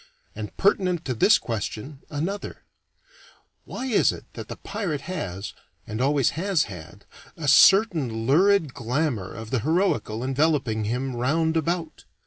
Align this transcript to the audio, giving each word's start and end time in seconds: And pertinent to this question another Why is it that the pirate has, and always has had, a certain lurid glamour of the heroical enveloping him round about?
And 0.33 0.57
pertinent 0.57 1.05
to 1.05 1.13
this 1.13 1.37
question 1.37 2.01
another 2.09 2.63
Why 3.65 3.85
is 3.85 4.11
it 4.11 4.25
that 4.33 4.47
the 4.47 4.55
pirate 4.55 5.01
has, 5.01 5.53
and 5.85 6.01
always 6.01 6.31
has 6.31 6.63
had, 6.63 7.05
a 7.37 7.47
certain 7.47 8.25
lurid 8.25 8.73
glamour 8.73 9.31
of 9.31 9.51
the 9.51 9.59
heroical 9.59 10.23
enveloping 10.23 10.85
him 10.85 11.15
round 11.15 11.55
about? 11.55 12.05